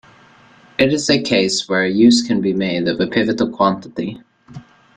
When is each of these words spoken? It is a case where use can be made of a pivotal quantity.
It 0.79 0.91
is 0.93 1.07
a 1.11 1.21
case 1.21 1.69
where 1.69 1.85
use 1.85 2.23
can 2.25 2.41
be 2.41 2.53
made 2.53 2.87
of 2.87 2.99
a 2.99 3.05
pivotal 3.05 3.49
quantity. 3.51 4.19